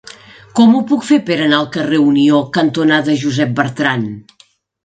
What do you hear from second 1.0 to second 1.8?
fer per anar al